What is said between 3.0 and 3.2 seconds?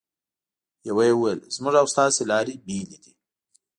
دي.